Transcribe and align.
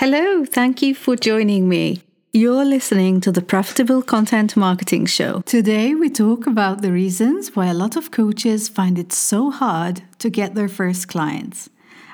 Hello, 0.00 0.46
thank 0.46 0.80
you 0.80 0.94
for 0.94 1.14
joining 1.14 1.68
me. 1.68 2.00
You're 2.32 2.64
listening 2.64 3.20
to 3.20 3.30
the 3.30 3.42
Profitable 3.42 4.00
Content 4.00 4.56
Marketing 4.56 5.04
Show. 5.04 5.42
Today, 5.42 5.94
we 5.94 6.08
talk 6.08 6.46
about 6.46 6.80
the 6.80 6.90
reasons 6.90 7.54
why 7.54 7.66
a 7.66 7.74
lot 7.74 7.96
of 7.96 8.10
coaches 8.10 8.66
find 8.66 8.98
it 8.98 9.12
so 9.12 9.50
hard 9.50 10.00
to 10.20 10.30
get 10.30 10.54
their 10.54 10.68
first 10.68 11.08
clients. 11.08 11.68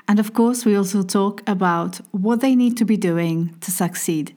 And 0.05 0.19
of 0.19 0.33
course, 0.33 0.65
we 0.65 0.75
also 0.75 1.01
talk 1.01 1.41
about 1.47 2.01
what 2.11 2.41
they 2.41 2.55
need 2.55 2.75
to 2.75 2.83
be 2.83 2.97
doing 2.97 3.55
to 3.61 3.71
succeed. 3.71 4.35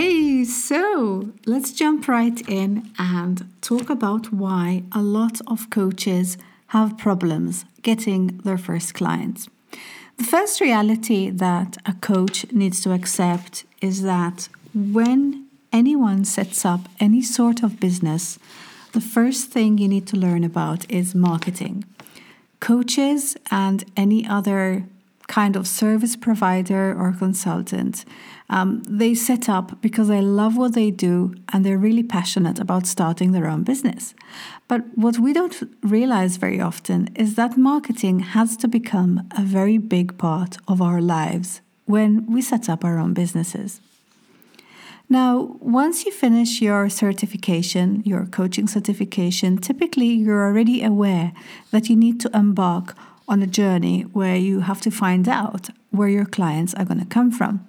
Hey, 0.00 0.44
so 0.44 1.32
let's 1.44 1.72
jump 1.72 2.06
right 2.06 2.40
in 2.48 2.92
and 3.00 3.52
talk 3.60 3.90
about 3.90 4.32
why 4.32 4.84
a 4.92 5.02
lot 5.02 5.40
of 5.48 5.70
coaches 5.70 6.38
have 6.68 6.96
problems 6.96 7.64
getting 7.82 8.38
their 8.44 8.58
first 8.58 8.94
clients. 8.94 9.48
The 10.16 10.22
first 10.22 10.60
reality 10.60 11.30
that 11.30 11.78
a 11.84 11.94
coach 11.94 12.46
needs 12.52 12.80
to 12.82 12.92
accept 12.92 13.64
is 13.82 14.02
that 14.02 14.48
when 14.72 15.48
anyone 15.72 16.24
sets 16.24 16.64
up 16.64 16.82
any 17.00 17.20
sort 17.20 17.64
of 17.64 17.80
business, 17.80 18.38
the 18.92 19.00
first 19.00 19.50
thing 19.50 19.78
you 19.78 19.88
need 19.88 20.06
to 20.06 20.16
learn 20.16 20.44
about 20.44 20.88
is 20.88 21.12
marketing. 21.12 21.84
Coaches 22.60 23.36
and 23.50 23.84
any 23.96 24.24
other 24.24 24.84
kind 25.28 25.56
of 25.56 25.68
service 25.68 26.16
provider 26.16 26.94
or 26.98 27.12
consultant. 27.12 28.04
Um, 28.50 28.82
they 28.88 29.14
set 29.14 29.48
up 29.48 29.80
because 29.82 30.08
they 30.08 30.22
love 30.22 30.56
what 30.56 30.74
they 30.74 30.90
do 30.90 31.34
and 31.52 31.64
they're 31.64 31.78
really 31.78 32.02
passionate 32.02 32.58
about 32.58 32.86
starting 32.86 33.32
their 33.32 33.46
own 33.46 33.62
business. 33.62 34.14
But 34.66 34.82
what 34.96 35.18
we 35.18 35.32
don't 35.32 35.56
realize 35.82 36.38
very 36.38 36.60
often 36.60 37.08
is 37.14 37.34
that 37.34 37.56
marketing 37.56 38.20
has 38.20 38.56
to 38.56 38.68
become 38.68 39.28
a 39.36 39.42
very 39.42 39.78
big 39.78 40.18
part 40.18 40.56
of 40.66 40.80
our 40.80 41.00
lives 41.00 41.60
when 41.84 42.26
we 42.26 42.42
set 42.42 42.68
up 42.68 42.84
our 42.84 42.98
own 42.98 43.12
businesses. 43.14 43.80
Now, 45.10 45.56
once 45.60 46.04
you 46.04 46.12
finish 46.12 46.60
your 46.60 46.90
certification, 46.90 48.02
your 48.04 48.26
coaching 48.26 48.66
certification, 48.66 49.56
typically 49.56 50.08
you're 50.08 50.46
already 50.46 50.82
aware 50.82 51.32
that 51.70 51.88
you 51.88 51.96
need 51.96 52.20
to 52.20 52.30
embark 52.34 52.94
on 53.28 53.42
a 53.42 53.46
journey 53.46 54.02
where 54.02 54.36
you 54.36 54.60
have 54.60 54.80
to 54.82 54.90
find 54.90 55.28
out 55.28 55.68
where 55.90 56.08
your 56.08 56.26
clients 56.26 56.74
are 56.74 56.84
going 56.84 57.00
to 57.00 57.06
come 57.06 57.30
from. 57.30 57.64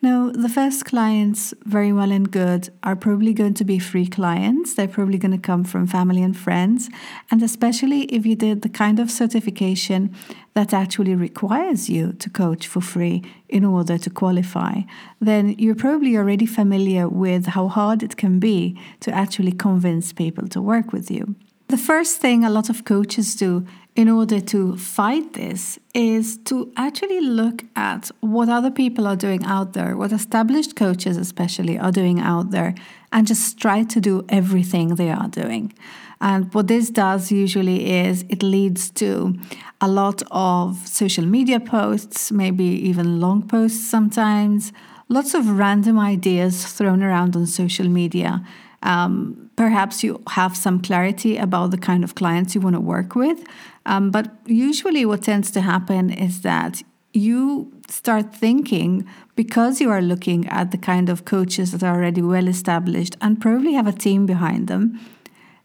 Now, 0.00 0.30
the 0.30 0.48
first 0.48 0.84
clients, 0.84 1.54
very 1.64 1.92
well 1.92 2.10
and 2.10 2.30
good, 2.30 2.70
are 2.82 2.96
probably 2.96 3.32
going 3.32 3.54
to 3.54 3.64
be 3.64 3.78
free 3.78 4.06
clients. 4.06 4.74
They're 4.74 4.88
probably 4.88 5.18
going 5.18 5.32
to 5.32 5.38
come 5.38 5.64
from 5.64 5.86
family 5.86 6.22
and 6.22 6.36
friends. 6.36 6.90
And 7.30 7.42
especially 7.42 8.02
if 8.04 8.26
you 8.26 8.34
did 8.34 8.62
the 8.62 8.68
kind 8.68 8.98
of 8.98 9.10
certification 9.10 10.14
that 10.54 10.74
actually 10.74 11.14
requires 11.14 11.88
you 11.88 12.12
to 12.14 12.28
coach 12.28 12.66
for 12.66 12.80
free 12.80 13.22
in 13.48 13.64
order 13.64 13.96
to 13.98 14.10
qualify, 14.10 14.80
then 15.20 15.50
you're 15.58 15.76
probably 15.76 16.16
already 16.16 16.46
familiar 16.46 17.08
with 17.08 17.46
how 17.46 17.68
hard 17.68 18.02
it 18.02 18.16
can 18.16 18.40
be 18.40 18.78
to 19.00 19.12
actually 19.12 19.52
convince 19.52 20.12
people 20.12 20.48
to 20.48 20.60
work 20.60 20.92
with 20.92 21.10
you. 21.10 21.36
The 21.72 21.78
first 21.78 22.20
thing 22.20 22.44
a 22.44 22.50
lot 22.50 22.68
of 22.68 22.84
coaches 22.84 23.34
do 23.34 23.64
in 23.96 24.10
order 24.10 24.40
to 24.40 24.76
fight 24.76 25.32
this 25.32 25.78
is 25.94 26.36
to 26.44 26.70
actually 26.76 27.22
look 27.22 27.64
at 27.74 28.10
what 28.20 28.50
other 28.50 28.70
people 28.70 29.06
are 29.06 29.16
doing 29.16 29.42
out 29.46 29.72
there, 29.72 29.96
what 29.96 30.12
established 30.12 30.76
coaches, 30.76 31.16
especially, 31.16 31.78
are 31.78 31.90
doing 31.90 32.20
out 32.20 32.50
there, 32.50 32.74
and 33.10 33.26
just 33.26 33.56
try 33.56 33.84
to 33.84 34.00
do 34.02 34.22
everything 34.28 34.96
they 34.96 35.10
are 35.10 35.28
doing. 35.28 35.72
And 36.20 36.52
what 36.52 36.68
this 36.68 36.90
does 36.90 37.32
usually 37.32 37.90
is 37.90 38.26
it 38.28 38.42
leads 38.42 38.90
to 38.90 39.34
a 39.80 39.88
lot 39.88 40.22
of 40.30 40.86
social 40.86 41.24
media 41.24 41.58
posts, 41.58 42.30
maybe 42.30 42.64
even 42.64 43.18
long 43.18 43.48
posts 43.48 43.88
sometimes, 43.88 44.74
lots 45.08 45.32
of 45.32 45.48
random 45.48 45.98
ideas 45.98 46.66
thrown 46.66 47.02
around 47.02 47.34
on 47.34 47.46
social 47.46 47.88
media. 47.88 48.44
Um, 48.82 49.41
perhaps 49.56 50.02
you 50.02 50.22
have 50.30 50.56
some 50.56 50.80
clarity 50.80 51.36
about 51.36 51.70
the 51.70 51.78
kind 51.78 52.04
of 52.04 52.14
clients 52.14 52.54
you 52.54 52.60
want 52.60 52.74
to 52.76 52.80
work 52.80 53.14
with, 53.14 53.44
um, 53.86 54.10
but 54.10 54.30
usually, 54.46 55.04
what 55.04 55.22
tends 55.22 55.50
to 55.52 55.60
happen 55.60 56.10
is 56.10 56.42
that 56.42 56.82
you 57.12 57.72
start 57.88 58.34
thinking 58.34 59.06
because 59.36 59.80
you 59.80 59.90
are 59.90 60.00
looking 60.00 60.48
at 60.48 60.70
the 60.70 60.78
kind 60.78 61.08
of 61.08 61.24
coaches 61.24 61.72
that 61.72 61.82
are 61.82 61.94
already 61.94 62.22
well 62.22 62.48
established 62.48 63.16
and 63.20 63.40
probably 63.40 63.74
have 63.74 63.86
a 63.86 63.92
team 63.92 64.24
behind 64.24 64.68
them. 64.68 64.98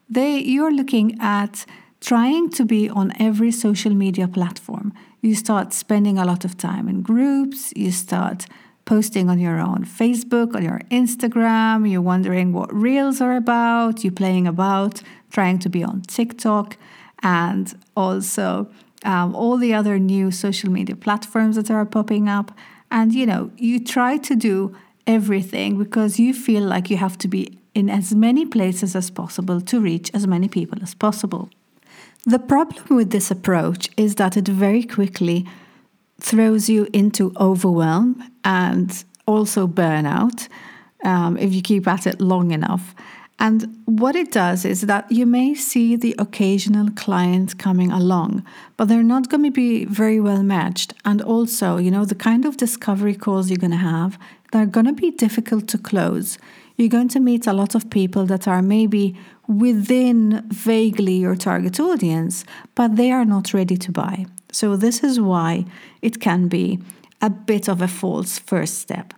They 0.10 0.40
you're 0.40 0.74
looking 0.74 1.18
at 1.20 1.66
trying 2.02 2.50
to 2.52 2.66
be 2.66 2.90
on 2.90 3.14
every 3.20 3.52
social 3.52 3.94
media 3.94 4.28
platform. 4.28 4.94
You 5.22 5.36
start 5.36 5.74
spending 5.74 6.18
a 6.18 6.26
lot 6.26 6.46
of 6.46 6.58
time 6.58 6.88
in 6.88 7.02
groups. 7.02 7.74
You 7.76 7.92
start 7.92 8.46
posting 8.88 9.30
on 9.30 9.38
your 9.38 9.60
own 9.60 9.86
Facebook, 9.86 10.56
on 10.56 10.64
your 10.64 10.82
Instagram. 10.90 11.90
You're 11.92 12.02
wondering 12.02 12.54
what 12.54 12.74
reels 12.74 13.22
are 13.22 13.36
about. 13.36 14.04
You're 14.04 14.14
playing 14.24 14.48
about, 14.48 15.04
trying 15.30 15.60
to 15.60 15.70
be 15.70 15.84
on 15.84 16.02
TikTok 16.02 16.78
and 17.22 17.78
also 17.96 18.68
um, 19.04 19.36
all 19.36 19.58
the 19.58 19.74
other 19.74 20.00
new 20.00 20.32
social 20.32 20.72
media 20.72 20.96
platforms 20.96 21.58
that 21.58 21.70
are 21.70 21.86
popping 21.86 22.28
up. 22.30 22.52
And 22.90 23.14
you 23.14 23.26
know, 23.26 23.52
you 23.58 23.84
try 23.84 24.18
to 24.18 24.36
do 24.36 24.76
everything 25.06 25.78
because 25.78 26.18
you 26.18 26.34
feel 26.34 26.64
like 26.64 26.90
you 26.90 26.98
have 26.98 27.18
to 27.20 27.28
be 27.28 27.60
in 27.76 27.90
as 27.90 28.16
many 28.16 28.46
places 28.46 28.96
as 28.96 29.12
possible 29.12 29.62
to 29.62 29.80
reach 29.80 30.10
as 30.14 30.26
many 30.26 30.48
people 30.48 30.80
as 30.82 30.96
possible. 30.96 31.50
The 32.26 32.40
problem 32.40 32.96
with 32.96 33.12
this 33.12 33.30
approach 33.32 33.90
is 33.98 34.16
that 34.16 34.36
it 34.38 34.48
very 34.48 34.84
quickly 34.84 35.46
throws 36.20 36.70
you 36.70 36.88
into 36.94 37.34
overwhelm 37.40 38.24
and 38.44 39.04
also 39.26 39.68
burnout 39.68 40.48
um, 41.04 41.38
if 41.38 41.54
you 41.54 41.62
keep 41.62 41.88
at 41.88 42.08
it 42.08 42.20
long 42.20 42.52
enough. 42.52 42.96
And 43.40 43.84
what 43.86 44.16
it 44.16 44.32
does 44.32 44.66
is 44.66 44.82
that 44.82 45.12
you 45.12 45.28
may 45.28 45.54
see 45.54 45.96
the 45.96 46.16
occasional 46.18 46.90
client 46.92 47.60
coming 47.60 47.92
along, 47.92 48.44
but 48.78 48.88
they're 48.88 49.04
not 49.04 49.30
going 49.30 49.44
to 49.44 49.52
be 49.52 49.86
very 49.86 50.20
well 50.20 50.42
matched. 50.42 50.94
And 51.06 51.22
also, 51.22 51.78
you 51.78 51.92
know, 51.92 52.04
the 52.04 52.16
kind 52.16 52.46
of 52.46 52.58
discovery 52.58 53.14
calls 53.14 53.50
you're 53.50 53.58
going 53.58 53.72
to 53.72 53.78
have, 53.78 54.18
they're 54.52 54.66
going 54.66 54.88
to 54.88 54.94
be 54.94 55.12
difficult 55.12 55.68
to 55.68 55.78
close. 55.78 56.40
You're 56.78 56.90
going 56.90 57.10
to 57.10 57.20
meet 57.20 57.46
a 57.46 57.54
lot 57.54 57.76
of 57.76 57.92
people 57.92 58.26
that 58.26 58.48
are 58.48 58.64
maybe 58.64 59.16
within 59.48 60.44
vaguely 60.50 61.18
your 61.18 61.36
target 61.36 61.80
audience, 61.80 62.44
but 62.74 62.96
they 62.96 63.12
are 63.12 63.26
not 63.26 63.54
ready 63.54 63.78
to 63.78 63.92
buy. 63.92 64.26
So, 64.60 64.76
this 64.76 65.04
is 65.04 65.20
why 65.20 65.66
it 66.02 66.20
can 66.20 66.48
be 66.48 66.80
a 67.22 67.30
bit 67.30 67.70
of 67.70 67.80
a 67.80 67.88
false 67.88 68.40
first 68.40 68.80
step. 68.80 69.14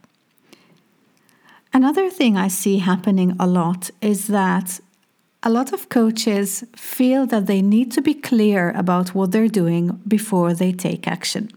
Another 1.74 2.10
thing 2.10 2.36
I 2.36 2.50
see 2.50 2.80
happening 2.80 3.38
a 3.40 3.48
lot 3.48 3.90
is 4.02 4.28
that 4.28 4.82
a 5.42 5.50
lot 5.50 5.72
of 5.72 5.88
coaches 5.88 6.66
feel 6.76 7.26
that 7.28 7.46
they 7.46 7.62
need 7.62 7.90
to 7.94 8.02
be 8.02 8.16
clear 8.16 8.72
about 8.72 9.16
what 9.16 9.32
they're 9.32 9.56
doing 9.64 10.02
before 10.06 10.54
they 10.54 10.74
take 10.74 11.08
action. 11.08 11.50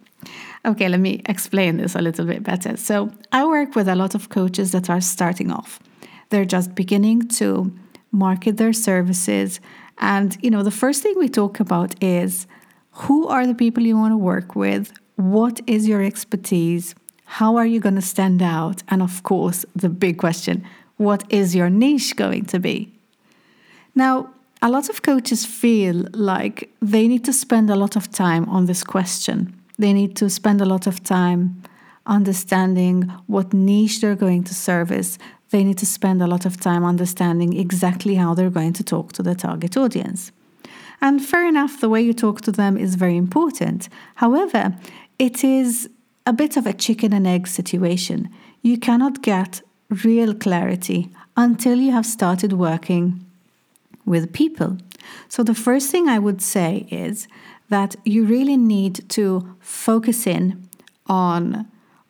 Okay, 0.65 0.88
let 0.88 1.00
me 1.00 1.21
explain 1.26 1.78
this 1.78 1.97
a 1.97 2.03
little 2.03 2.25
bit 2.25 2.44
better. 2.44 2.76
So, 2.76 3.10
I 3.32 3.44
work 3.44 3.75
with 3.75 3.88
a 3.88 3.97
lot 3.97 4.15
of 4.15 4.28
coaches 4.28 4.71
that 4.71 4.91
are 4.91 5.00
starting 5.00 5.50
off. 5.50 5.81
They're 6.31 6.53
just 6.56 6.76
beginning 6.76 7.26
to 7.41 7.72
market 8.12 8.59
their 8.59 8.72
services. 8.72 9.59
And, 9.98 10.38
you 10.41 10.53
know, 10.53 10.62
the 10.62 10.78
first 10.82 11.03
thing 11.03 11.15
we 11.19 11.28
talk 11.28 11.59
about 11.59 12.00
is 12.00 12.47
who 12.92 13.26
are 13.26 13.47
the 13.47 13.54
people 13.54 13.82
you 13.82 13.97
want 13.97 14.12
to 14.12 14.19
work 14.19 14.54
with? 14.54 14.92
What 15.16 15.60
is 15.66 15.88
your 15.88 16.03
expertise? 16.03 16.94
How 17.25 17.56
are 17.56 17.66
you 17.66 17.80
going 17.80 17.94
to 17.94 18.03
stand 18.03 18.42
out? 18.42 18.82
And 18.88 19.03
of 19.03 19.22
course, 19.22 19.64
the 19.75 19.88
big 19.88 20.19
question 20.19 20.64
what 20.98 21.25
is 21.32 21.54
your 21.54 21.70
niche 21.70 22.14
going 22.16 22.44
to 22.44 22.60
be? 22.60 22.92
Now, 23.94 24.32
a 24.60 24.70
lot 24.70 24.88
of 24.88 25.03
coaches 25.03 25.44
feel 25.44 26.06
like 26.12 26.70
they 26.80 27.09
need 27.09 27.24
to 27.24 27.33
spend 27.33 27.71
a 27.71 27.77
lot 27.77 27.97
of 27.97 28.12
time 28.12 28.48
on 28.48 28.66
this 28.66 28.84
question. 28.84 29.60
They 29.78 29.92
need 29.92 30.15
to 30.16 30.30
spend 30.30 30.60
a 30.60 30.65
lot 30.65 30.86
of 30.86 31.03
time 31.03 31.62
understanding 32.06 33.10
what 33.27 33.53
niche 33.53 34.00
they're 34.00 34.15
going 34.15 34.45
to 34.45 34.54
service. 34.54 35.18
They 35.50 35.65
need 35.65 35.78
to 35.78 35.86
spend 35.86 36.22
a 36.22 36.27
lot 36.27 36.47
of 36.47 36.60
time 36.60 36.84
understanding 36.84 37.59
exactly 37.59 38.15
how 38.15 38.34
they're 38.34 38.50
going 38.50 38.74
to 38.74 38.84
talk 38.84 39.12
to 39.15 39.22
the 39.22 39.34
target 39.34 39.77
audience. 39.77 40.30
And 41.03 41.22
fair 41.22 41.45
enough, 41.45 41.81
the 41.81 41.89
way 41.89 42.01
you 42.01 42.15
talk 42.15 42.41
to 42.43 42.53
them 42.53 42.78
is 42.78 42.95
very 42.95 43.16
important. 43.16 43.89
However, 44.15 44.77
it 45.19 45.43
is 45.43 45.91
a 46.25 46.33
bit 46.33 46.57
of 46.57 46.65
a 46.65 46.72
chicken 46.72 47.13
and 47.13 47.27
egg 47.27 47.49
situation. 47.49 48.28
You 48.63 48.78
cannot 48.78 49.21
get 49.21 49.63
real 50.04 50.33
clarity 50.33 51.10
until 51.37 51.78
you 51.78 51.91
have 51.91 52.07
started 52.07 52.53
working 52.53 53.27
with 54.07 54.33
people. 54.33 54.78
So, 55.28 55.43
the 55.43 55.54
first 55.54 55.91
thing 55.91 56.09
I 56.09 56.21
would 56.21 56.41
say 56.41 56.87
is 56.89 57.27
that 57.69 57.97
you 58.05 58.25
really 58.25 58.57
need 58.57 59.09
to 59.10 59.57
focus 59.59 60.27
in 60.27 60.69
on, 61.09 61.66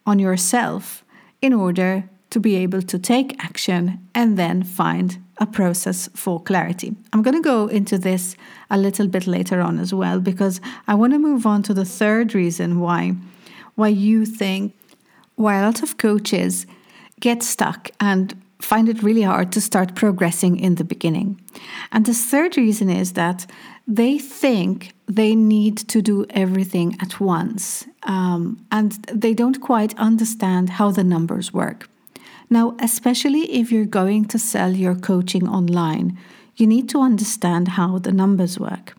on 0.06 0.18
yourself 0.18 1.02
in 1.40 1.54
order 1.54 2.10
to 2.32 2.40
be 2.40 2.56
able 2.56 2.82
to 2.82 2.98
take 2.98 3.42
action 3.44 3.98
and 4.14 4.36
then 4.36 4.62
find 4.62 5.18
a 5.38 5.46
process 5.46 6.08
for 6.14 6.40
clarity. 6.40 6.94
I'm 7.12 7.22
going 7.22 7.36
to 7.36 7.42
go 7.42 7.66
into 7.66 7.98
this 7.98 8.36
a 8.70 8.78
little 8.78 9.06
bit 9.06 9.26
later 9.26 9.60
on 9.60 9.78
as 9.78 9.92
well 9.94 10.20
because 10.20 10.60
I 10.88 10.94
want 10.94 11.12
to 11.12 11.18
move 11.18 11.46
on 11.46 11.62
to 11.64 11.74
the 11.74 11.84
third 11.84 12.34
reason 12.34 12.80
why 12.80 13.14
why 13.74 13.88
you 13.88 14.26
think 14.26 14.74
why 15.36 15.56
a 15.56 15.64
lot 15.64 15.82
of 15.82 15.96
coaches 15.96 16.66
get 17.20 17.42
stuck 17.42 17.90
and 18.00 18.34
find 18.60 18.88
it 18.88 19.02
really 19.02 19.22
hard 19.22 19.50
to 19.52 19.60
start 19.60 19.94
progressing 19.94 20.58
in 20.58 20.74
the 20.76 20.84
beginning. 20.84 21.40
And 21.90 22.06
the 22.06 22.14
third 22.14 22.56
reason 22.56 22.90
is 22.90 23.12
that 23.14 23.46
they 23.86 24.18
think 24.18 24.92
they 25.06 25.34
need 25.34 25.76
to 25.88 26.00
do 26.00 26.26
everything 26.30 26.96
at 27.00 27.20
once 27.20 27.86
um, 28.04 28.64
and 28.70 28.92
they 29.12 29.34
don't 29.34 29.60
quite 29.60 29.98
understand 29.98 30.70
how 30.70 30.90
the 30.90 31.04
numbers 31.04 31.52
work. 31.52 31.88
Now, 32.52 32.76
especially 32.80 33.50
if 33.60 33.72
you're 33.72 33.86
going 33.86 34.26
to 34.26 34.38
sell 34.38 34.72
your 34.72 34.94
coaching 34.94 35.48
online, 35.48 36.18
you 36.56 36.66
need 36.66 36.86
to 36.90 37.00
understand 37.00 37.66
how 37.66 37.98
the 37.98 38.12
numbers 38.12 38.60
work. 38.60 38.94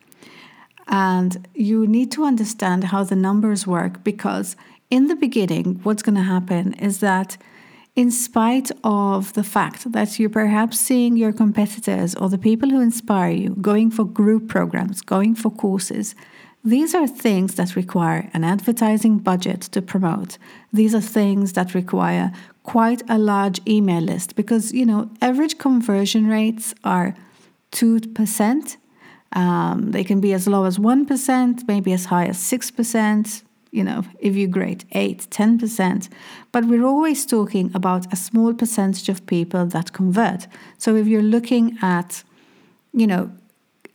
And 0.87 1.47
you 1.53 1.85
need 1.85 2.11
to 2.13 2.23
understand 2.23 2.85
how 2.85 3.03
the 3.03 3.15
numbers 3.15 3.67
work 3.67 4.03
because 4.03 4.55
in 4.89 5.05
the 5.07 5.15
beginning, 5.15 5.81
what's 5.83 6.01
going 6.01 6.15
to 6.15 6.23
happen 6.23 6.73
is 6.73 6.99
that 7.01 7.37
in 7.95 8.09
spite 8.09 8.71
of 8.83 9.33
the 9.33 9.43
fact 9.43 9.91
that 9.91 10.17
you're 10.17 10.31
perhaps 10.31 10.79
seeing 10.79 11.15
your 11.15 11.31
competitors 11.31 12.15
or 12.15 12.29
the 12.29 12.39
people 12.39 12.71
who 12.71 12.81
inspire 12.81 13.29
you 13.29 13.51
going 13.61 13.91
for 13.91 14.03
group 14.03 14.47
programs, 14.47 15.03
going 15.03 15.35
for 15.35 15.51
courses, 15.51 16.15
these 16.65 16.95
are 16.95 17.07
things 17.07 17.53
that 17.55 17.75
require 17.75 18.29
an 18.33 18.43
advertising 18.43 19.19
budget 19.19 19.61
to 19.73 19.81
promote. 19.81 20.37
These 20.71 20.95
are 20.95 21.01
things 21.01 21.53
that 21.53 21.75
require 21.75 22.31
quite 22.63 23.01
a 23.09 23.17
large 23.17 23.61
email 23.67 24.01
list 24.01 24.35
because, 24.35 24.71
you 24.71 24.85
know, 24.85 25.09
average 25.21 25.57
conversion 25.57 26.27
rates 26.27 26.73
are 26.83 27.15
2%. 27.71 28.77
Um, 29.33 29.91
they 29.91 30.03
can 30.03 30.21
be 30.21 30.33
as 30.33 30.47
low 30.47 30.65
as 30.65 30.77
1%, 30.77 31.67
maybe 31.67 31.91
as 31.93 32.05
high 32.05 32.25
as 32.25 32.37
6% 32.37 33.43
you 33.73 33.83
know, 33.83 34.03
if 34.19 34.35
you 34.35 34.47
grade 34.47 34.85
8, 34.91 35.27
10%. 35.31 36.07
But 36.51 36.65
we're 36.65 36.85
always 36.85 37.25
talking 37.25 37.71
about 37.73 38.13
a 38.13 38.15
small 38.15 38.53
percentage 38.53 39.09
of 39.09 39.25
people 39.25 39.65
that 39.65 39.93
convert. 39.93 40.47
So 40.77 40.95
if 40.95 41.07
you're 41.07 41.23
looking 41.23 41.79
at, 41.81 42.23
you 42.93 43.07
know, 43.07 43.31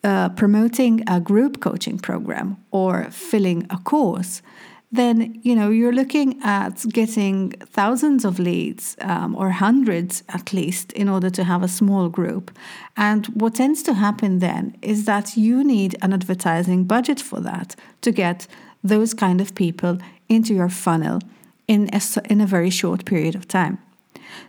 uh, 0.03 0.31
promoting 0.31 1.05
a 1.07 1.21
group 1.21 1.61
coaching 1.61 1.99
program 1.99 2.57
or 2.73 3.05
filling 3.11 3.67
a 3.71 3.79
course, 3.79 4.43
then 4.91 5.39
you 5.43 5.55
know 5.55 5.69
you're 5.71 5.93
looking 5.93 6.41
at 6.43 6.85
getting 6.89 7.51
thousands 7.51 8.25
of 8.25 8.39
leads 8.39 8.97
um, 9.03 9.35
or 9.37 9.51
hundreds 9.51 10.23
at 10.31 10.53
least 10.53 10.93
in 10.93 11.09
order 11.09 11.29
to 11.29 11.45
have 11.45 11.63
a 11.63 11.69
small 11.69 12.09
group 12.09 12.51
and 12.97 13.27
what 13.27 13.57
tends 13.57 13.83
to 13.83 13.93
happen 13.93 14.39
then 14.39 14.75
is 14.81 15.05
that 15.05 15.37
you 15.37 15.63
need 15.63 15.95
an 16.01 16.13
advertising 16.13 16.85
budget 16.85 17.21
for 17.21 17.41
that 17.41 17.77
to 18.01 18.11
get 18.11 18.47
those 18.83 19.15
kind 19.15 19.41
of 19.41 19.55
people 19.55 19.99
into 20.29 20.55
your 20.55 20.69
funnel 20.69 21.21
in 21.67 21.91
a, 21.93 22.01
in 22.31 22.41
a 22.41 22.47
very 22.47 22.71
short 22.71 23.05
period 23.05 23.35
of 23.35 23.47
time. 23.49 23.79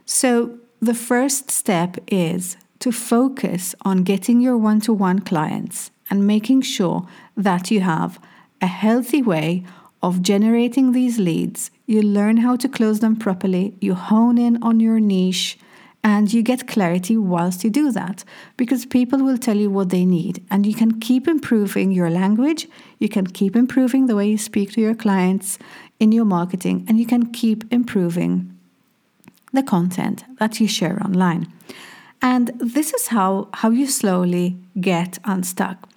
So, 0.05 0.57
the 0.81 0.93
first 0.93 1.51
step 1.51 1.97
is 2.07 2.55
to 2.79 2.91
focus 2.93 3.75
on 3.81 4.03
getting 4.03 4.39
your 4.39 4.57
one 4.57 4.79
to 4.81 4.93
one 4.93 5.19
clients 5.19 5.91
and 6.09 6.25
making 6.25 6.61
sure 6.61 7.05
that 7.35 7.69
you 7.69 7.81
have 7.81 8.17
a 8.61 8.67
healthy 8.67 9.21
way 9.21 9.65
of 10.01 10.21
generating 10.21 10.91
these 10.91 11.19
leads. 11.19 11.71
You 11.85 12.01
learn 12.01 12.37
how 12.37 12.55
to 12.57 12.69
close 12.69 12.99
them 12.99 13.15
properly, 13.15 13.73
you 13.81 13.95
hone 13.95 14.37
in 14.37 14.61
on 14.63 14.79
your 14.79 14.99
niche, 14.99 15.57
and 16.03 16.31
you 16.33 16.41
get 16.41 16.67
clarity 16.67 17.17
whilst 17.17 17.63
you 17.63 17.69
do 17.69 17.91
that 17.91 18.23
because 18.55 18.85
people 18.85 19.19
will 19.19 19.37
tell 19.37 19.57
you 19.57 19.69
what 19.69 19.89
they 19.89 20.05
need 20.05 20.43
and 20.49 20.65
you 20.65 20.73
can 20.73 20.99
keep 20.99 21.27
improving 21.27 21.91
your 21.91 22.09
language 22.09 22.67
you 22.99 23.09
can 23.09 23.27
keep 23.27 23.55
improving 23.55 24.05
the 24.05 24.15
way 24.15 24.29
you 24.29 24.37
speak 24.37 24.71
to 24.71 24.81
your 24.81 24.95
clients 24.95 25.59
in 25.99 26.11
your 26.11 26.25
marketing 26.25 26.85
and 26.87 26.99
you 26.99 27.05
can 27.05 27.25
keep 27.31 27.71
improving 27.71 28.57
the 29.51 29.63
content 29.63 30.23
that 30.39 30.59
you 30.59 30.67
share 30.67 31.01
online 31.03 31.51
and 32.21 32.51
this 32.59 32.93
is 32.93 33.07
how 33.07 33.49
how 33.55 33.69
you 33.69 33.85
slowly 33.85 34.57
get 34.79 35.19
unstuck 35.25 35.89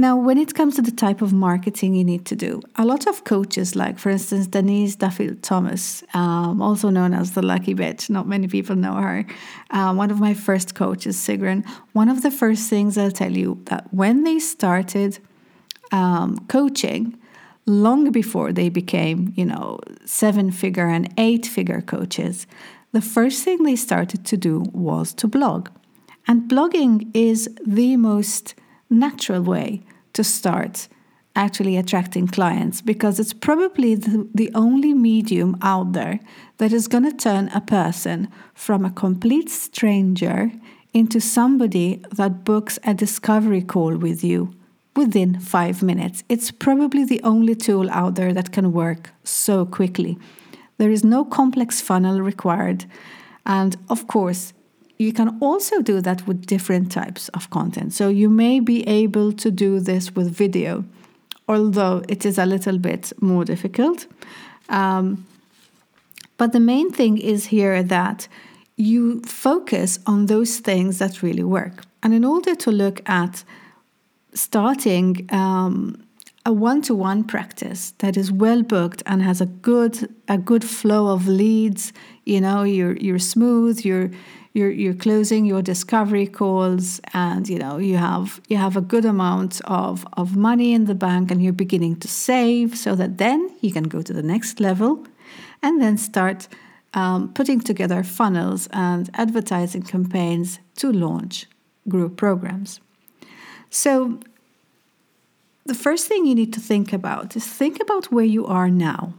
now, 0.00 0.16
when 0.16 0.38
it 0.38 0.54
comes 0.54 0.76
to 0.76 0.82
the 0.82 0.92
type 0.92 1.22
of 1.22 1.32
marketing 1.32 1.92
you 1.92 2.04
need 2.04 2.24
to 2.26 2.36
do, 2.36 2.62
a 2.76 2.84
lot 2.84 3.08
of 3.08 3.24
coaches, 3.24 3.74
like 3.74 3.98
for 3.98 4.10
instance 4.10 4.46
Denise 4.46 4.94
Duffield 4.94 5.42
Thomas, 5.42 6.04
um, 6.14 6.62
also 6.62 6.88
known 6.88 7.12
as 7.12 7.32
the 7.32 7.42
Lucky 7.42 7.74
Bitch, 7.74 8.08
not 8.08 8.28
many 8.28 8.46
people 8.46 8.76
know 8.76 8.94
her. 8.94 9.26
Um, 9.70 9.96
one 9.96 10.12
of 10.12 10.20
my 10.20 10.34
first 10.34 10.76
coaches, 10.76 11.16
Sigrun. 11.16 11.68
One 11.94 12.08
of 12.08 12.22
the 12.22 12.30
first 12.30 12.70
things 12.70 12.96
I'll 12.96 13.10
tell 13.10 13.32
you 13.32 13.60
that 13.64 13.92
when 13.92 14.22
they 14.22 14.38
started 14.38 15.18
um, 15.90 16.46
coaching, 16.46 17.18
long 17.66 18.12
before 18.12 18.52
they 18.52 18.68
became, 18.68 19.32
you 19.34 19.46
know, 19.46 19.80
seven 20.04 20.52
figure 20.52 20.86
and 20.86 21.12
eight 21.18 21.44
figure 21.44 21.80
coaches, 21.80 22.46
the 22.92 23.02
first 23.02 23.42
thing 23.42 23.64
they 23.64 23.74
started 23.74 24.24
to 24.26 24.36
do 24.36 24.60
was 24.72 25.12
to 25.14 25.26
blog. 25.26 25.70
And 26.28 26.48
blogging 26.48 27.10
is 27.14 27.48
the 27.66 27.96
most 27.96 28.54
natural 28.90 29.42
way 29.42 29.82
to 30.12 30.24
start 30.24 30.88
actually 31.36 31.76
attracting 31.76 32.26
clients 32.26 32.80
because 32.80 33.20
it's 33.20 33.32
probably 33.32 33.94
the, 33.94 34.28
the 34.34 34.50
only 34.54 34.92
medium 34.92 35.56
out 35.62 35.92
there 35.92 36.18
that 36.56 36.72
is 36.72 36.88
going 36.88 37.04
to 37.04 37.16
turn 37.16 37.48
a 37.54 37.60
person 37.60 38.28
from 38.54 38.84
a 38.84 38.90
complete 38.90 39.48
stranger 39.48 40.50
into 40.92 41.20
somebody 41.20 42.02
that 42.12 42.44
books 42.44 42.78
a 42.82 42.92
discovery 42.92 43.62
call 43.62 43.96
with 43.96 44.24
you 44.24 44.52
within 44.96 45.38
five 45.38 45.80
minutes. 45.80 46.24
It's 46.28 46.50
probably 46.50 47.04
the 47.04 47.22
only 47.22 47.54
tool 47.54 47.88
out 47.90 48.16
there 48.16 48.32
that 48.32 48.50
can 48.50 48.72
work 48.72 49.10
so 49.22 49.64
quickly. 49.64 50.18
There 50.78 50.90
is 50.90 51.04
no 51.04 51.24
complex 51.24 51.80
funnel 51.80 52.20
required. 52.20 52.84
And 53.46 53.76
of 53.88 54.08
course, 54.08 54.52
you 54.98 55.12
can 55.12 55.38
also 55.40 55.80
do 55.80 56.00
that 56.00 56.26
with 56.26 56.46
different 56.46 56.90
types 56.90 57.28
of 57.28 57.50
content. 57.50 57.92
So 57.92 58.08
you 58.08 58.28
may 58.28 58.60
be 58.60 58.86
able 58.88 59.32
to 59.32 59.50
do 59.50 59.80
this 59.80 60.14
with 60.14 60.30
video, 60.30 60.84
although 61.46 62.02
it 62.08 62.26
is 62.26 62.38
a 62.38 62.46
little 62.46 62.78
bit 62.78 63.12
more 63.20 63.44
difficult. 63.44 64.06
Um, 64.68 65.24
but 66.36 66.52
the 66.52 66.60
main 66.60 66.90
thing 66.90 67.18
is 67.18 67.46
here 67.46 67.82
that 67.82 68.28
you 68.76 69.20
focus 69.22 69.98
on 70.06 70.26
those 70.26 70.58
things 70.58 70.98
that 70.98 71.22
really 71.22 71.44
work. 71.44 71.84
And 72.02 72.12
in 72.14 72.24
order 72.24 72.54
to 72.54 72.70
look 72.70 73.08
at 73.08 73.44
starting 74.34 75.28
um, 75.30 76.04
a 76.48 76.52
one-to-one 76.52 77.24
practice 77.24 77.92
that 77.98 78.16
is 78.16 78.32
well 78.32 78.62
booked 78.62 79.02
and 79.04 79.22
has 79.22 79.38
a 79.42 79.46
good 79.46 79.94
a 80.28 80.38
good 80.38 80.64
flow 80.64 81.08
of 81.08 81.28
leads, 81.28 81.92
you 82.24 82.40
know, 82.40 82.62
you're 82.62 82.96
you're 82.96 83.18
smooth, 83.18 83.84
you're 83.84 84.10
you're 84.54 84.70
you're 84.70 84.94
closing 84.94 85.44
your 85.44 85.60
discovery 85.60 86.26
calls 86.26 87.02
and 87.12 87.50
you 87.50 87.58
know 87.58 87.76
you 87.76 87.98
have 87.98 88.40
you 88.48 88.56
have 88.56 88.78
a 88.78 88.80
good 88.80 89.04
amount 89.04 89.60
of 89.66 90.06
of 90.14 90.36
money 90.36 90.72
in 90.72 90.86
the 90.86 90.94
bank 90.94 91.30
and 91.30 91.42
you're 91.42 91.60
beginning 91.64 91.94
to 91.96 92.08
save 92.08 92.78
so 92.78 92.94
that 92.94 93.18
then 93.18 93.40
you 93.60 93.70
can 93.70 93.84
go 93.84 94.00
to 94.00 94.14
the 94.14 94.22
next 94.22 94.58
level 94.58 95.04
and 95.62 95.82
then 95.82 95.98
start 95.98 96.48
um, 96.94 97.30
putting 97.34 97.60
together 97.60 98.02
funnels 98.02 98.68
and 98.72 99.10
advertising 99.12 99.82
campaigns 99.82 100.60
to 100.76 100.90
launch 100.90 101.46
group 101.86 102.16
programs. 102.16 102.80
So 103.68 104.18
the 105.68 105.74
first 105.74 106.08
thing 106.08 106.26
you 106.26 106.34
need 106.34 106.52
to 106.52 106.60
think 106.60 106.92
about 106.92 107.36
is 107.36 107.46
think 107.46 107.80
about 107.80 108.10
where 108.10 108.24
you 108.24 108.46
are 108.46 108.70
now 108.70 109.14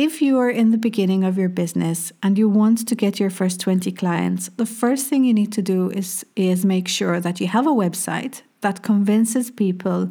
if 0.00 0.22
you 0.22 0.38
are 0.38 0.48
in 0.48 0.70
the 0.70 0.78
beginning 0.78 1.24
of 1.24 1.36
your 1.36 1.50
business 1.50 2.10
and 2.22 2.38
you 2.38 2.48
want 2.48 2.88
to 2.88 2.94
get 2.94 3.20
your 3.20 3.28
first 3.28 3.60
20 3.60 3.92
clients, 3.92 4.48
the 4.56 4.64
first 4.64 5.08
thing 5.08 5.24
you 5.24 5.34
need 5.34 5.52
to 5.52 5.60
do 5.60 5.90
is, 5.90 6.24
is 6.36 6.64
make 6.64 6.88
sure 6.88 7.20
that 7.20 7.38
you 7.38 7.46
have 7.46 7.66
a 7.66 7.70
website 7.84 8.40
that 8.62 8.82
convinces 8.82 9.50
people 9.50 10.10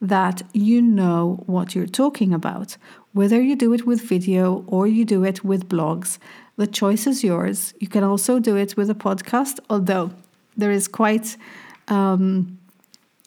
that 0.00 0.42
you 0.52 0.82
know 0.82 1.44
what 1.46 1.72
you're 1.72 1.86
talking 1.86 2.34
about. 2.34 2.76
Whether 3.12 3.40
you 3.40 3.54
do 3.54 3.72
it 3.74 3.86
with 3.86 4.00
video 4.00 4.64
or 4.66 4.88
you 4.88 5.04
do 5.04 5.22
it 5.22 5.44
with 5.44 5.68
blogs, 5.68 6.18
the 6.56 6.66
choice 6.66 7.06
is 7.06 7.22
yours. 7.22 7.74
You 7.78 7.86
can 7.86 8.02
also 8.02 8.40
do 8.40 8.56
it 8.56 8.76
with 8.76 8.90
a 8.90 8.94
podcast, 8.94 9.60
although 9.70 10.10
there 10.56 10.72
is 10.72 10.88
quite 10.88 11.36
um, 11.86 12.57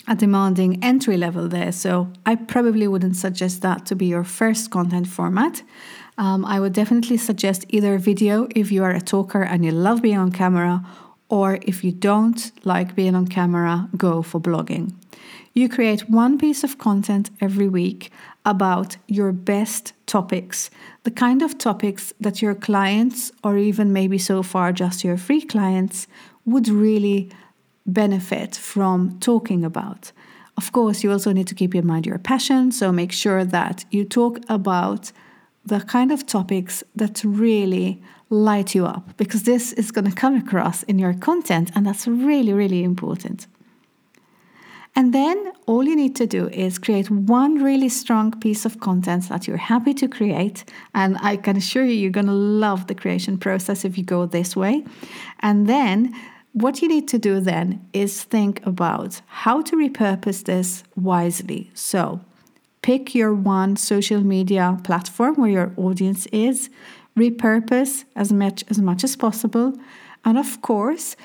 a 0.08 0.15
demanding 0.15 0.84
entry 0.84 1.17
level 1.17 1.48
there. 1.48 1.72
So 1.72 2.08
I 2.25 2.36
probably 2.36 2.88
wouldn't 2.88 3.15
suggest 3.15 3.62
that 3.62 3.86
to 3.88 3.96
be 3.96 4.08
your 4.08 4.24
first 4.24 4.72
content 4.72 5.08
format. 5.08 5.63
Um, 6.17 6.46
I 6.46 6.60
would 6.60 6.74
definitely 6.74 7.17
suggest 7.17 7.65
either 7.70 7.98
video 7.98 8.48
if 8.55 8.72
you 8.72 8.84
are 8.84 8.91
a 8.91 9.01
talker 9.01 9.43
and 9.43 9.63
you 9.63 9.72
love 9.72 10.01
being 10.01 10.17
on 10.17 10.31
camera, 10.31 10.86
or 11.29 11.60
if 11.62 11.84
you 11.84 11.91
don't 11.91 12.51
like 12.65 12.96
being 12.96 13.15
on 13.15 13.27
camera, 13.27 13.89
go 13.96 14.22
for 14.22 14.39
blogging. 14.39 14.93
You 15.53 15.70
create 15.70 16.10
one 16.10 16.38
piece 16.38 16.63
of 16.63 16.77
content 16.77 17.29
every 17.39 17.67
week 17.67 18.12
about 18.46 18.98
your 19.08 19.31
best 19.31 19.93
topics, 20.05 20.70
the 21.03 21.12
kind 21.12 21.41
of 21.41 21.58
topics 21.58 22.13
that 22.20 22.41
your 22.41 22.55
clients, 22.55 23.31
or 23.43 23.58
even 23.58 23.93
maybe 23.93 24.17
so 24.17 24.43
far 24.43 24.72
just 24.72 25.03
your 25.03 25.17
free 25.17 25.41
clients, 25.41 26.08
would 26.46 26.67
really 26.67 27.29
benefit 27.86 28.56
from 28.56 29.20
talking 29.20 29.64
about. 29.64 30.12
Of 30.58 30.72
course, 30.72 31.04
you 31.04 31.12
also 31.12 31.32
need 31.32 31.48
to 31.48 31.56
keep 31.56 31.74
in 31.74 31.88
mind 31.88 32.06
your 32.06 32.20
passion, 32.20 32.72
so 32.72 32.92
make 32.92 33.12
sure 33.12 33.44
that 33.46 33.86
you 33.90 34.06
talk 34.06 34.40
about 34.50 35.12
the 35.66 35.80
kind 35.82 36.12
of 36.12 36.26
topics 36.26 36.84
that 36.96 37.24
really 37.24 38.02
light 38.30 38.74
you 38.74 38.86
up 38.86 39.16
because 39.18 39.44
this 39.44 39.74
is 39.74 39.92
going 39.92 40.10
to 40.10 40.16
come 40.16 40.36
across 40.36 40.84
in 40.84 41.00
your 41.00 41.14
content, 41.14 41.72
and 41.76 41.86
that's 41.86 42.08
really, 42.08 42.54
really 42.54 42.84
important. 42.84 43.48
And 44.96 45.14
then 45.14 45.54
all 45.68 45.86
you 45.86 45.96
need 45.96 46.16
to 46.18 46.28
do 46.28 46.50
is 46.50 46.78
create 46.78 47.10
one 47.10 47.64
really 47.64 47.88
strong 47.88 48.38
piece 48.40 48.66
of 48.66 48.82
content 48.82 49.30
that 49.30 49.48
you're 49.48 49.56
happy 49.56 49.94
to 49.94 50.08
create. 50.08 50.66
And 50.94 51.18
I 51.22 51.38
can 51.38 51.56
assure 51.56 51.86
you, 51.86 51.94
you're 51.94 52.12
going 52.12 52.26
to 52.26 52.34
love 52.34 52.88
the 52.88 52.96
creation 52.96 53.38
process 53.38 53.86
if 53.86 53.98
you 53.98 54.04
go 54.04 54.26
this 54.26 54.54
way. 54.54 54.84
And 55.40 55.68
then 55.68 56.14
what 56.53 56.81
you 56.81 56.88
need 56.88 57.08
to 57.10 57.17
do 57.17 57.39
then 57.39 57.86
is 57.93 58.24
think 58.24 58.65
about 58.65 59.22
how 59.27 59.62
to 59.62 59.75
repurpose 59.75 60.43
this 60.43 60.84
wisely. 60.96 61.72
So 61.74 62.22
pick 62.81 63.15
your 63.15 63.34
one 63.34 63.75
social 63.77 64.22
media 64.22 64.77
platform 64.84 65.36
where 65.36 65.51
your 65.51 65.74
audience 65.77 66.25
is, 66.27 66.70
repurpose 67.17 68.03
as 68.15 68.34
much 68.34 68.63
as 68.70 68.79
much 68.79 69.03
as 69.03 69.15
possible. 69.15 69.74
And 70.25 70.38
of 70.38 70.62
course, 70.62 71.15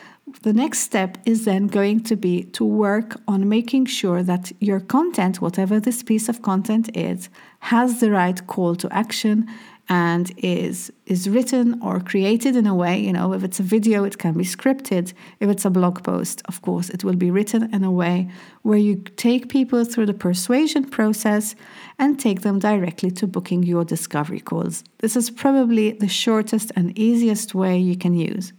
the 0.43 0.53
next 0.53 0.81
step 0.81 1.19
is 1.25 1.45
then 1.45 1.69
going 1.69 2.03
to 2.05 2.17
be 2.17 2.45
to 2.45 2.65
work 2.65 3.21
on 3.29 3.49
making 3.49 3.87
sure 3.87 4.23
that 4.25 4.51
your 4.61 4.81
content, 4.81 5.41
whatever 5.41 5.79
this 5.79 6.03
piece 6.03 6.29
of 6.29 6.43
content 6.43 6.97
is, 6.97 7.29
has 7.61 8.01
the 8.01 8.11
right 8.11 8.45
call 8.47 8.75
to 8.77 8.93
action 8.93 9.49
and 9.89 10.33
is 10.39 10.93
is 11.07 11.29
written 11.29 11.81
or 11.81 12.01
created 12.01 12.57
in 12.57 12.67
a 12.67 12.75
way 12.75 12.99
you 12.99 13.13
know 13.13 13.33
if 13.33 13.45
it's 13.45 13.61
a 13.61 13.63
video 13.63 14.05
it 14.05 14.19
can 14.19 14.35
be 14.35 14.45
scripted 14.45 15.13
if 15.39 15.49
it's 15.49 15.65
a 15.65 15.71
blog 15.71 16.03
post 16.03 16.43
of 16.47 16.61
course 16.63 16.91
it 16.91 17.05
will 17.05 17.15
be 17.15 17.31
written 17.31 17.73
in 17.75 17.85
a 17.85 17.91
way 17.91 18.29
where 18.63 18.79
you 18.79 18.97
take 19.17 19.49
people 19.49 19.85
through 19.85 20.07
the 20.07 20.15
persuasion 20.15 20.85
process 20.85 21.55
and 21.99 22.19
take 22.19 22.41
them 22.41 22.59
directly 22.59 23.11
to 23.11 23.27
booking 23.27 23.63
your 23.63 23.85
discovery 23.85 24.41
calls 24.41 24.83
this 24.99 25.17
is 25.17 25.31
probably 25.31 25.93
the 25.93 26.09
shortest 26.09 26.73
and 26.75 26.99
easiest 26.99 27.55
way 27.55 27.79
you 27.79 27.97
can 27.97 28.15
use 28.15 28.53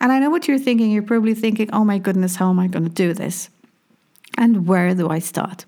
and 0.00 0.12
I 0.12 0.20
know 0.20 0.30
what 0.30 0.46
you're 0.46 0.58
thinking. 0.58 0.92
You're 0.92 1.02
probably 1.02 1.34
thinking, 1.34 1.70
oh 1.72 1.84
my 1.84 1.98
goodness, 1.98 2.36
how 2.36 2.50
am 2.50 2.60
I 2.60 2.68
going 2.68 2.84
to 2.84 2.90
do 2.90 3.12
this? 3.12 3.50
And 4.38 4.68
where 4.68 4.94
do 4.94 5.08
I 5.08 5.18
start? 5.18 5.64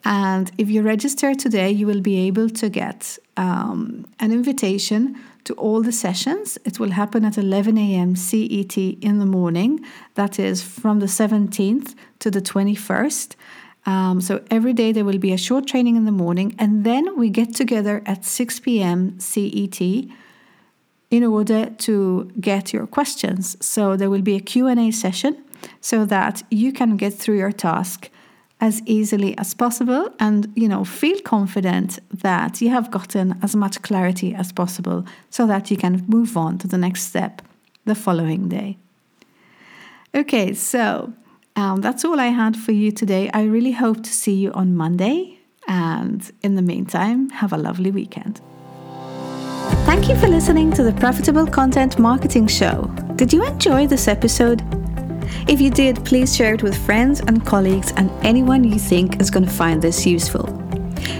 And 0.04 0.50
if 0.58 0.68
you 0.68 0.82
register 0.82 1.34
today, 1.34 1.70
you 1.70 1.86
will 1.86 2.02
be 2.02 2.26
able 2.26 2.50
to 2.50 2.68
get 2.68 3.18
um, 3.38 4.04
an 4.18 4.32
invitation 4.32 5.16
to 5.44 5.54
all 5.54 5.82
the 5.82 5.92
sessions. 5.92 6.58
It 6.64 6.78
will 6.78 6.90
happen 6.90 7.24
at 7.24 7.38
11 7.38 7.78
a.m. 7.78 8.16
CET 8.16 8.76
in 8.76 9.18
the 9.18 9.26
morning. 9.26 9.84
That 10.14 10.38
is 10.38 10.62
from 10.62 11.00
the 11.00 11.06
17th 11.06 11.94
to 12.20 12.30
the 12.30 12.40
21st. 12.40 13.34
Um, 13.86 14.20
so 14.20 14.44
every 14.50 14.72
day 14.72 14.92
there 14.92 15.04
will 15.04 15.18
be 15.18 15.32
a 15.32 15.38
short 15.38 15.66
training 15.66 15.96
in 15.96 16.04
the 16.04 16.12
morning, 16.12 16.54
and 16.58 16.84
then 16.84 17.16
we 17.16 17.30
get 17.30 17.54
together 17.54 18.02
at 18.06 18.24
6 18.24 18.60
p.m. 18.60 19.18
CET 19.18 19.80
in 21.10 21.24
order 21.24 21.70
to 21.70 22.30
get 22.40 22.72
your 22.72 22.86
questions. 22.86 23.56
So 23.64 23.96
there 23.96 24.10
will 24.10 24.22
be 24.22 24.36
a 24.36 24.40
Q&A 24.40 24.90
session 24.90 25.42
so 25.80 26.04
that 26.04 26.42
you 26.50 26.72
can 26.72 26.96
get 26.96 27.14
through 27.14 27.38
your 27.38 27.52
task 27.52 28.10
as 28.60 28.82
easily 28.84 29.36
as 29.38 29.54
possible 29.54 30.10
and 30.18 30.52
you 30.54 30.68
know 30.68 30.84
feel 30.84 31.18
confident 31.20 31.98
that 32.12 32.60
you 32.60 32.68
have 32.70 32.90
gotten 32.90 33.38
as 33.42 33.56
much 33.56 33.80
clarity 33.82 34.34
as 34.34 34.52
possible 34.52 35.04
so 35.30 35.46
that 35.46 35.70
you 35.70 35.76
can 35.76 36.04
move 36.08 36.36
on 36.36 36.58
to 36.58 36.68
the 36.68 36.78
next 36.78 37.04
step 37.04 37.42
the 37.84 37.94
following 37.94 38.48
day. 38.48 38.76
Okay 40.14 40.54
so 40.54 41.12
um, 41.56 41.80
that's 41.80 42.04
all 42.04 42.20
i 42.20 42.26
had 42.26 42.56
for 42.56 42.72
you 42.72 42.92
today. 42.92 43.30
I 43.32 43.42
really 43.44 43.72
hope 43.72 44.02
to 44.02 44.12
see 44.12 44.34
you 44.34 44.52
on 44.52 44.76
monday 44.76 45.38
and 45.66 46.30
in 46.42 46.54
the 46.56 46.62
meantime 46.62 47.30
have 47.30 47.52
a 47.52 47.58
lovely 47.58 47.90
weekend. 47.90 48.40
Thank 49.86 50.08
you 50.08 50.16
for 50.16 50.28
listening 50.28 50.72
to 50.72 50.82
the 50.82 50.92
profitable 50.92 51.46
content 51.46 51.98
marketing 51.98 52.46
show. 52.46 52.90
Did 53.16 53.32
you 53.32 53.44
enjoy 53.44 53.86
this 53.86 54.08
episode 54.08 54.62
if 55.48 55.60
you 55.60 55.70
did, 55.70 56.04
please 56.04 56.34
share 56.34 56.54
it 56.54 56.62
with 56.62 56.76
friends 56.86 57.20
and 57.20 57.44
colleagues 57.44 57.92
and 57.96 58.10
anyone 58.24 58.64
you 58.64 58.78
think 58.78 59.20
is 59.20 59.30
going 59.30 59.44
to 59.44 59.50
find 59.50 59.82
this 59.82 60.06
useful. 60.06 60.48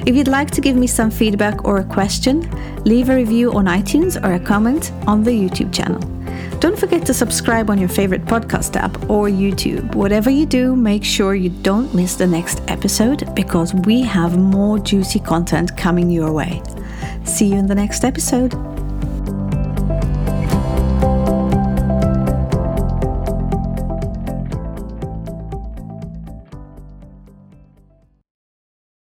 If 0.07 0.14
you'd 0.17 0.29
like 0.29 0.50
to 0.52 0.61
give 0.61 0.76
me 0.76 0.87
some 0.87 1.11
feedback 1.11 1.64
or 1.64 1.79
a 1.79 1.85
question, 1.85 2.49
leave 2.85 3.09
a 3.09 3.17
review 3.17 3.52
on 3.52 3.67
iTunes 3.67 4.23
or 4.25 4.35
a 4.35 4.40
comment 4.40 4.93
on 5.07 5.23
the 5.23 5.31
YouTube 5.31 5.73
channel. 5.73 6.00
Don't 6.61 6.79
forget 6.79 7.07
to 7.07 7.14
subscribe 7.14 7.71
on 7.71 7.79
your 7.79 7.88
favorite 7.88 8.26
podcast 8.26 8.76
app 8.76 8.95
or 9.09 9.29
YouTube. 9.29 9.95
Whatever 9.95 10.29
you 10.29 10.45
do, 10.45 10.76
make 10.76 11.05
sure 11.05 11.35
you 11.35 11.49
don't 11.49 11.95
miss 11.95 12.17
the 12.17 12.26
next 12.26 12.61
episode 12.69 13.35
because 13.35 13.73
we 13.73 14.02
have 14.02 14.37
more 14.37 14.79
juicy 14.79 15.21
content 15.21 15.76
coming 15.76 16.11
your 16.11 16.33
way. 16.33 16.62
See 17.25 17.47
you 17.47 17.57
in 17.57 17.67
the 17.67 17.75
next 17.75 18.05
episode. 18.05 18.80